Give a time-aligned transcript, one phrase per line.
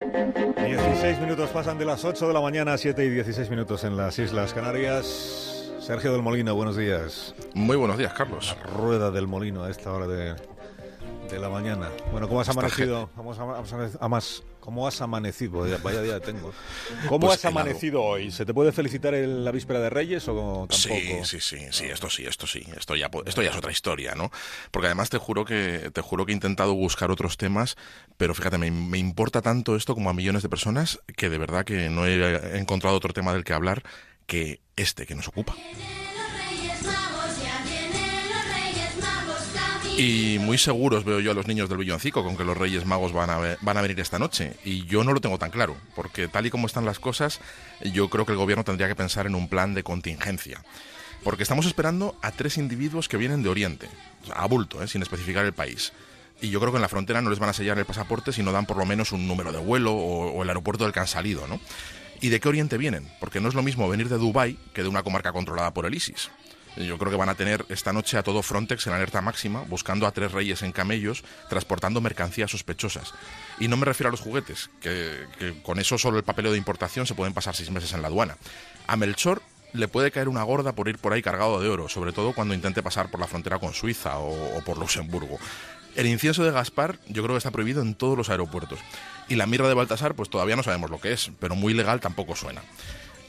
[0.00, 4.16] 16 minutos pasan de las 8 de la mañana, 7 y 16 minutos en las
[4.18, 5.72] Islas Canarias.
[5.80, 7.34] Sergio del Molino, buenos días.
[7.54, 8.56] Muy buenos días, Carlos.
[8.76, 10.36] rueda del Molino a esta hora de,
[11.30, 11.90] de la mañana.
[12.10, 13.10] Bueno, ¿cómo has amanecido?
[13.14, 15.66] ¿Cómo has amanecido?
[15.82, 16.52] Vaya día tengo.
[17.08, 18.30] ¿Cómo Pues has amanecido hoy?
[18.30, 20.74] ¿Se te puede felicitar en la víspera de Reyes o tampoco?
[20.74, 24.14] Sí, sí, sí, sí, esto sí, esto sí, esto ya, esto ya es otra historia,
[24.14, 24.30] ¿no?
[24.70, 27.76] Porque además te juro que te juro que he intentado buscar otros temas,
[28.16, 31.64] pero fíjate, me, me importa tanto esto como a millones de personas que de verdad
[31.64, 33.82] que no he encontrado otro tema del que hablar
[34.26, 35.54] que este que nos ocupa.
[39.98, 43.12] Y muy seguros veo yo a los niños del villancico con que los Reyes Magos
[43.12, 44.54] van a, venir esta noche.
[44.64, 47.40] Y yo no lo tengo tan claro, porque tal y como están las cosas,
[47.82, 50.62] yo creo que el gobierno tendría que pensar en un plan de contingencia.
[51.24, 53.88] Porque estamos esperando a tres individuos que vienen de Oriente,
[54.32, 54.86] a bulto, ¿eh?
[54.86, 55.92] sin especificar el país.
[56.40, 58.44] Y yo creo que en la frontera no les van a sellar el pasaporte si
[58.44, 61.08] no dan por lo menos un número de vuelo o, el aeropuerto del que han
[61.08, 61.44] salido.
[62.20, 63.10] ¿Y de qué Oriente vienen?
[63.18, 65.94] Porque no es lo mismo venir de Dubái que de una comarca controlada por el
[65.96, 66.30] ISIS.
[66.78, 70.06] Yo creo que van a tener esta noche a todo Frontex en alerta máxima, buscando
[70.06, 73.14] a tres reyes en camellos, transportando mercancías sospechosas.
[73.58, 76.58] Y no me refiero a los juguetes, que, que con eso solo el papeleo de
[76.58, 78.36] importación se pueden pasar seis meses en la aduana.
[78.86, 82.12] A Melchor le puede caer una gorda por ir por ahí cargado de oro, sobre
[82.12, 85.38] todo cuando intente pasar por la frontera con Suiza o, o por Luxemburgo.
[85.94, 88.78] El incienso de Gaspar yo creo que está prohibido en todos los aeropuertos.
[89.28, 92.00] Y la mirra de Baltasar pues todavía no sabemos lo que es, pero muy legal
[92.00, 92.62] tampoco suena.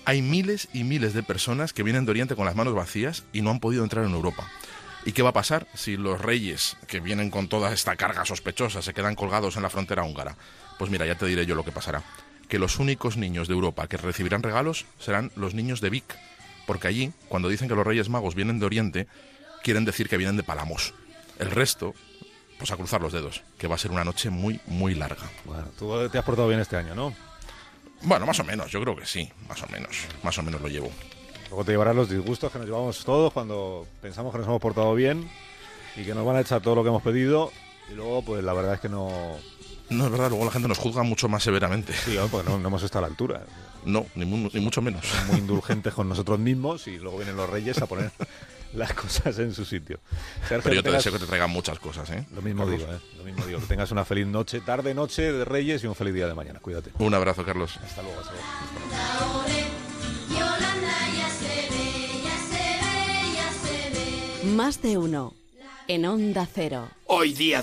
[0.06, 3.42] Hay miles y miles de personas que vienen de Oriente con las manos vacías y
[3.42, 4.48] no han podido entrar en Europa.
[5.06, 8.82] ¿Y qué va a pasar si los reyes que vienen con toda esta carga sospechosa
[8.82, 10.36] se quedan colgados en la frontera húngara?
[10.78, 12.04] Pues mira, ya te diré yo lo que pasará.
[12.48, 16.18] Que los únicos niños de Europa que recibirán regalos serán los niños de Vic.
[16.66, 19.08] Porque allí, cuando dicen que los reyes magos vienen de Oriente,
[19.64, 20.94] quieren decir que vienen de Palamos.
[21.38, 21.94] El resto,
[22.58, 25.30] pues a cruzar los dedos, que va a ser una noche muy, muy larga.
[25.46, 27.14] Bueno, tú te has portado bien este año, ¿no?
[28.02, 30.68] Bueno, más o menos, yo creo que sí, más o menos, más o menos lo
[30.68, 30.90] llevo.
[31.50, 34.94] Luego te llevarás los disgustos que nos llevamos todos cuando pensamos que nos hemos portado
[34.94, 35.30] bien
[35.96, 37.52] y que nos van a echar todo lo que hemos pedido
[37.92, 39.10] y luego, pues la verdad es que no...
[39.90, 41.94] No es verdad, luego la gente nos juzga mucho más severamente.
[41.94, 43.42] Sí, porque no, no hemos estado a la altura.
[43.86, 45.04] No, ni, ni mucho menos.
[45.04, 48.12] Son muy indulgentes con nosotros mismos y luego vienen los reyes a poner
[48.80, 50.00] las cosas en su sitio.
[50.48, 51.04] Sergio, Pero yo te tengas...
[51.04, 52.26] deseo que te traigan muchas cosas, ¿eh?
[52.34, 52.80] Lo mismo Carlos.
[52.80, 53.00] digo, ¿eh?
[53.18, 53.60] Lo mismo digo.
[53.60, 56.60] Que tengas una feliz noche, tarde, noche de Reyes y un feliz día de mañana.
[56.60, 56.92] Cuídate.
[56.98, 57.78] Un abrazo, Carlos.
[57.84, 58.20] Hasta luego.
[58.20, 58.40] Hasta luego.
[64.56, 65.34] Más de uno
[65.88, 66.90] en Onda Cero.
[67.08, 67.58] Hoy día